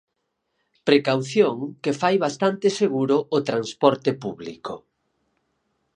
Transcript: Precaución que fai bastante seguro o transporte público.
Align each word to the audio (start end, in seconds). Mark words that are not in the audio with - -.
Precaución 0.87 1.55
que 1.83 1.93
fai 2.01 2.15
bastante 2.25 2.67
seguro 2.79 3.17
o 3.37 3.39
transporte 3.49 4.11
público. 4.23 4.73